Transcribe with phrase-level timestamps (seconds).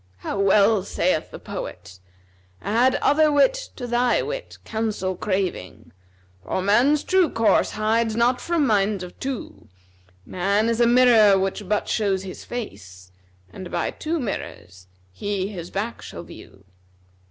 [0.25, 1.99] How well saith the poet,
[2.59, 8.41] 'Add other wit to thy wit, counsel craving, * For man's true course hides not
[8.41, 9.67] from minds of two
[10.25, 15.49] Man is a mirror which but shows his face, * And by two mirrors he
[15.49, 16.65] his back shall view.'